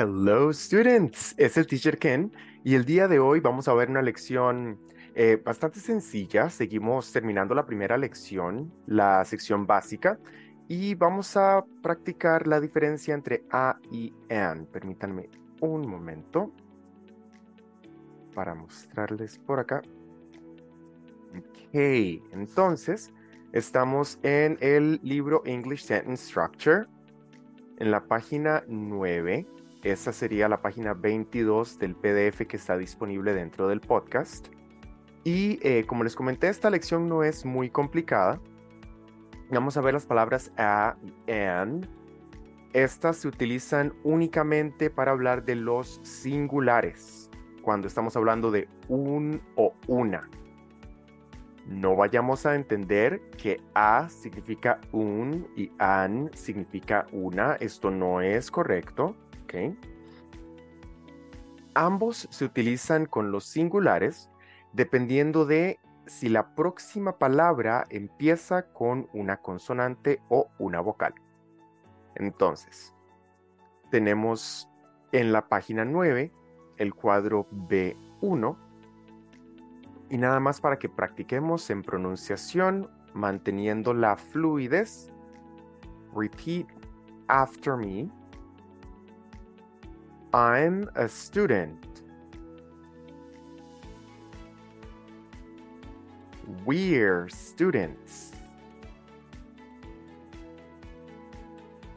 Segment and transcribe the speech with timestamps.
[0.00, 2.30] Hello students, es el teacher Ken
[2.62, 4.78] y el día de hoy vamos a ver una lección
[5.16, 6.50] eh, bastante sencilla.
[6.50, 10.20] Seguimos terminando la primera lección, la sección básica,
[10.68, 14.66] y vamos a practicar la diferencia entre a y an.
[14.66, 15.30] Permítanme
[15.62, 16.52] un momento
[18.36, 19.82] para mostrarles por acá.
[21.36, 23.12] Ok, entonces
[23.50, 26.86] estamos en el libro English Sentence Structure,
[27.80, 33.68] en la página 9 esa sería la página 22 del PDF que está disponible dentro
[33.68, 34.48] del podcast.
[35.24, 38.40] Y eh, como les comenté, esta lección no es muy complicada.
[39.50, 40.96] Vamos a ver las palabras a
[41.26, 41.88] y an.
[42.72, 47.30] Estas se utilizan únicamente para hablar de los singulares,
[47.62, 50.28] cuando estamos hablando de un o una.
[51.66, 57.54] No vayamos a entender que a significa un y an significa una.
[57.54, 59.14] Esto no es correcto.
[61.74, 64.30] Ambos se utilizan con los singulares
[64.72, 71.14] dependiendo de si la próxima palabra empieza con una consonante o una vocal.
[72.14, 72.94] Entonces,
[73.90, 74.68] tenemos
[75.12, 76.32] en la página 9
[76.78, 78.56] el cuadro B1
[80.10, 85.12] y nada más para que practiquemos en pronunciación manteniendo la fluidez.
[86.14, 86.66] Repeat
[87.28, 88.10] after me.
[90.34, 92.02] I'm a student.
[96.66, 98.32] We're students.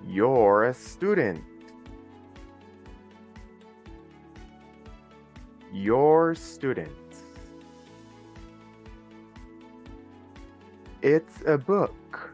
[0.07, 1.43] You're a student.
[5.73, 7.23] Your students.
[11.01, 12.33] It's a book.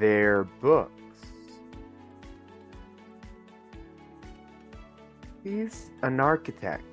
[0.00, 0.90] Their book.
[5.44, 6.84] He's an architect.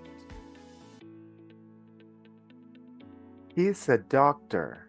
[3.56, 4.86] He's a doctor.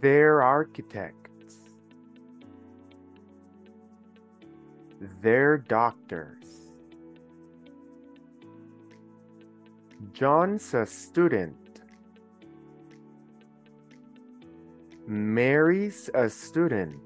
[0.00, 1.56] They're architects.
[5.20, 6.70] They're doctors.
[10.12, 11.82] John's a student.
[15.06, 17.05] Mary's a student.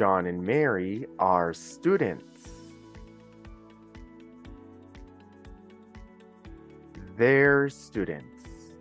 [0.00, 2.48] John and Mary are students.
[7.18, 8.72] They're students.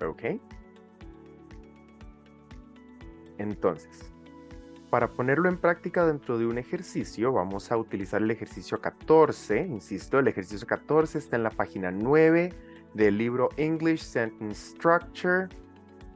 [0.00, 0.40] ¿Ok?
[3.36, 4.10] Entonces,
[4.88, 9.60] para ponerlo en práctica dentro de un ejercicio, vamos a utilizar el ejercicio 14.
[9.66, 12.48] Insisto, el ejercicio 14 está en la página 9
[12.94, 15.50] del libro English Sentence Structure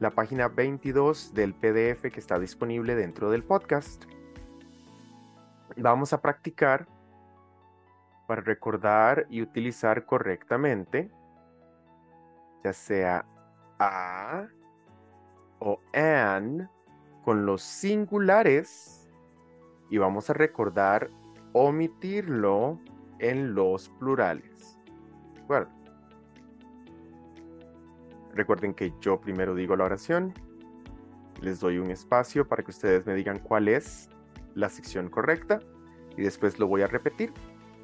[0.01, 4.05] la página 22 del PDF que está disponible dentro del podcast.
[5.77, 6.87] Vamos a practicar
[8.25, 11.11] para recordar y utilizar correctamente,
[12.63, 13.25] ya sea
[13.77, 14.47] a
[15.59, 16.67] o an
[17.23, 19.07] con los singulares
[19.91, 21.11] y vamos a recordar
[21.53, 22.79] omitirlo
[23.19, 24.79] en los plurales.
[25.35, 25.80] ¿De acuerdo?
[28.33, 30.33] Recuerden que yo primero digo la oración,
[31.41, 34.09] les doy un espacio para que ustedes me digan cuál es
[34.55, 35.59] la sección correcta
[36.17, 37.33] y después lo voy a repetir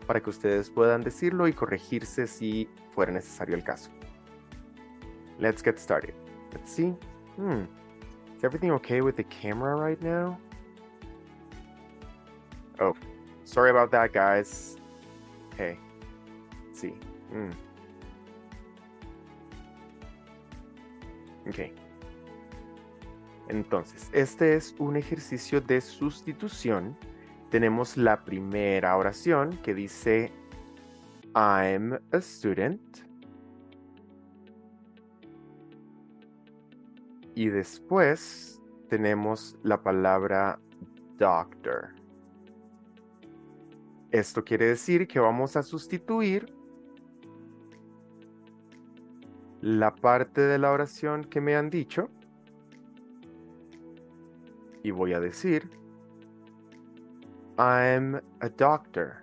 [0.05, 3.91] para que ustedes puedan decirlo y corregirse si fuera necesario el caso.
[5.39, 6.13] Let's get started.
[6.53, 6.95] Let's see.
[7.35, 7.65] Hmm.
[8.35, 10.39] Is everything okay with the camera right now?
[12.79, 12.95] Oh,
[13.43, 14.77] sorry about that, guys.
[15.53, 15.77] Okay.
[16.65, 16.93] Let's see.
[17.31, 17.51] Hmm.
[21.47, 21.59] Ok.
[23.49, 26.97] Entonces, este es un ejercicio de sustitución.
[27.49, 30.33] Tenemos la primera oración que dice
[31.33, 32.81] I'm a student.
[37.35, 40.59] Y después tenemos la palabra
[41.17, 41.93] doctor.
[44.11, 46.56] Esto quiere decir que vamos a sustituir
[49.61, 52.09] la parte de la oración que me han dicho
[54.83, 55.69] y voy a decir
[57.57, 59.15] I'm a doctor.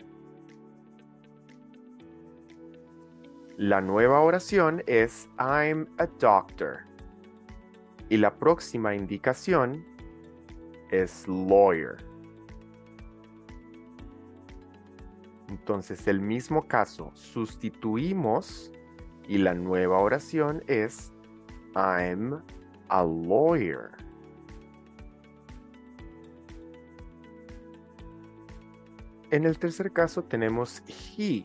[3.56, 6.80] La nueva oración es I'm a doctor.
[8.08, 9.86] Y la próxima indicación
[10.90, 11.96] es lawyer.
[15.48, 18.72] Entonces, el mismo caso, sustituimos
[19.28, 21.12] y la nueva oración es
[21.74, 22.42] I'm
[22.88, 23.90] a lawyer.
[29.30, 31.44] En el tercer caso tenemos he.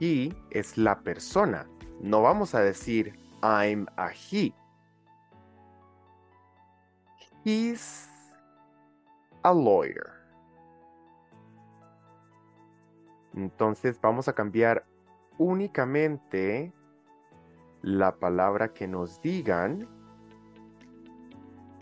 [0.00, 1.66] He es la persona.
[2.00, 4.52] No vamos a decir I'm a he.
[7.44, 8.08] He's
[9.44, 10.10] a lawyer.
[13.34, 14.84] Entonces vamos a cambiar
[15.38, 16.72] únicamente
[17.82, 19.88] la palabra que nos digan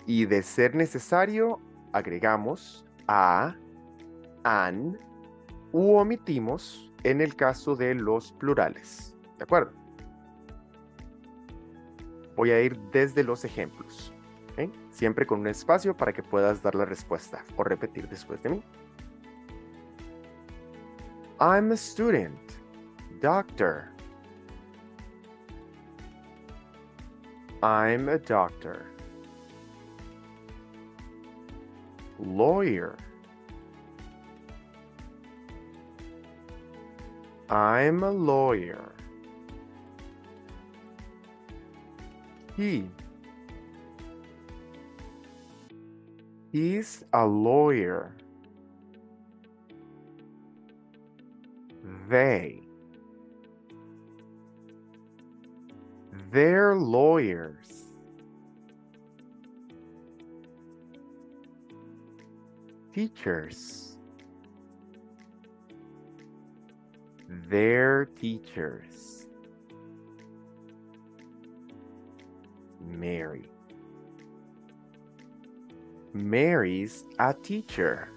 [0.06, 1.60] y de ser necesario
[1.92, 3.54] agregamos a,
[4.42, 4.98] an
[5.72, 9.16] u omitimos en el caso de los plurales.
[9.38, 9.72] ¿De acuerdo?
[12.36, 14.12] Voy a ir desde los ejemplos.
[14.90, 18.62] Siempre con un espacio para que puedas dar la respuesta o repetir después de mí.
[21.40, 22.38] I'm a student.
[23.24, 23.88] Doctor.
[27.62, 28.84] I'm a doctor.
[32.18, 32.98] Lawyer.
[37.48, 38.92] I'm a lawyer.
[42.58, 42.90] He.
[46.52, 48.14] He's a lawyer.
[52.10, 52.63] They.
[56.34, 57.84] They're lawyers.
[62.92, 63.98] Teachers.
[67.28, 69.28] They're teachers.
[72.84, 73.44] Mary.
[76.12, 78.08] Mary's a teacher.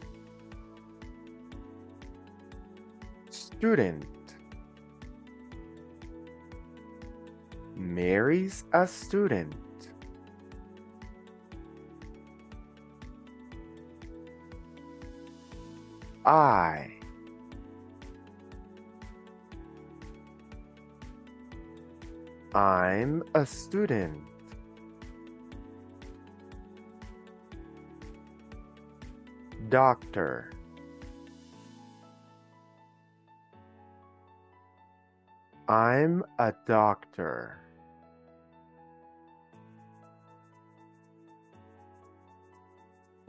[3.30, 4.17] Student.
[7.94, 9.54] Mary's a student.
[16.26, 16.92] I.
[22.54, 24.22] I'm a student.
[29.70, 30.50] Doctor.
[35.70, 37.67] I'm a doctor.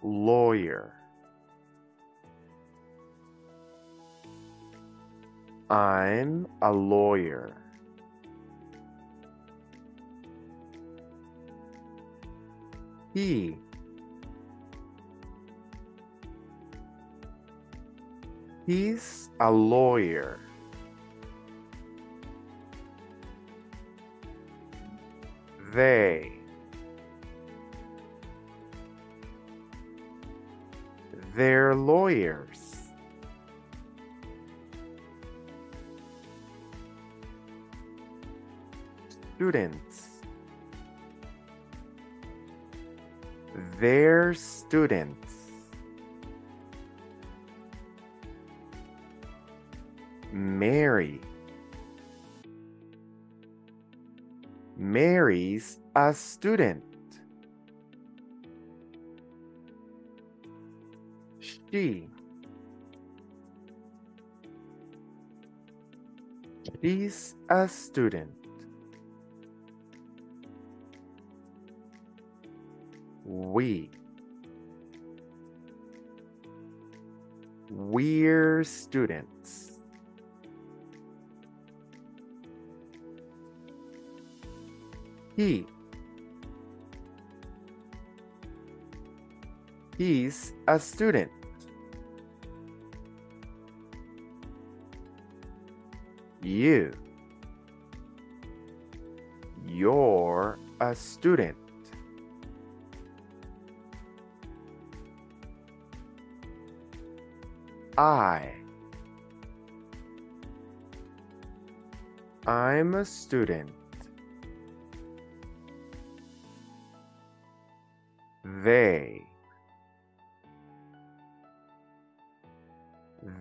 [0.03, 0.95] Lawyer.
[5.71, 7.55] I'm a lawyer.
[13.13, 13.57] He.
[18.67, 20.41] He's a lawyer.
[25.75, 26.38] They.
[31.39, 32.89] They're lawyers.
[39.37, 40.09] Students.
[43.79, 45.35] They're students.
[50.33, 51.21] Mary.
[54.77, 56.98] Mary's a student.
[61.71, 62.09] She.
[66.81, 68.31] She's a student.
[73.25, 73.91] We.
[77.71, 79.81] We're students.
[85.37, 85.67] He.
[89.99, 91.31] He's a student.
[96.49, 96.93] You.
[99.67, 101.59] You're a student.
[107.99, 108.55] I.
[112.47, 113.71] I'm a student.
[118.65, 119.23] They.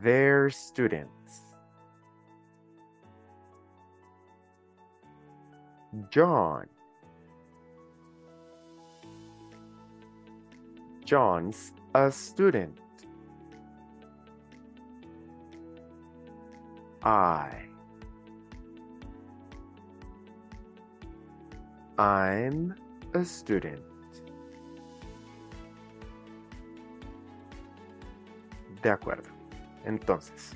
[0.03, 1.46] They're students.
[6.11, 6.67] John.
[11.05, 12.79] John's a student.
[17.03, 17.67] I.
[21.97, 22.75] I'm
[23.13, 23.81] a student.
[28.83, 29.29] De acuerdo.
[29.85, 30.55] Entonces,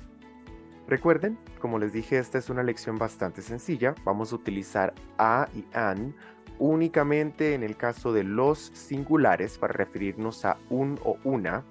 [0.86, 3.94] recuerden, como les dije, esta es una lección bastante sencilla.
[4.04, 6.14] Vamos a utilizar a y an
[6.58, 11.64] únicamente en el caso de los singulares para referirnos a un o una.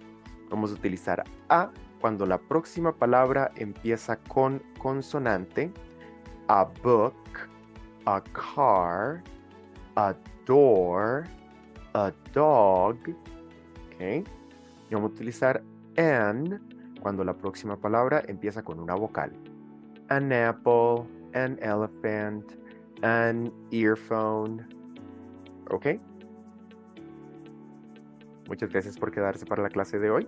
[0.50, 5.72] Vamos a utilizar a cuando la próxima palabra empieza con consonante.
[6.48, 7.14] A book,
[8.06, 9.24] a car,
[9.96, 10.14] a
[10.46, 11.24] door,
[11.94, 12.98] a dog.
[13.08, 14.26] ¿Ok?
[14.90, 15.64] Y vamos a utilizar
[15.96, 16.71] an
[17.02, 19.34] cuando la próxima palabra empieza con una vocal.
[20.10, 21.04] An apple,
[21.34, 22.54] an elephant,
[23.02, 24.66] an earphone.
[25.70, 25.88] ¿Ok?
[28.48, 30.28] Muchas gracias por quedarse para la clase de hoy.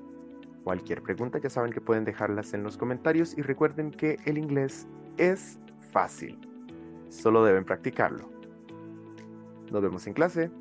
[0.63, 4.88] Cualquier pregunta ya saben que pueden dejarlas en los comentarios y recuerden que el inglés
[5.18, 5.60] es
[5.92, 6.39] fácil.
[7.10, 8.30] Solo deben practicarlo.
[9.72, 10.51] Nos vemos en clase.